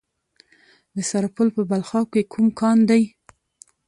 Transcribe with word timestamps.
د 0.95 0.97
سرپل 1.09 1.47
په 1.55 1.61
بلخاب 1.69 2.05
کې 2.13 2.21
کوم 2.33 2.47
کان 2.59 2.77
دی؟ 2.89 3.03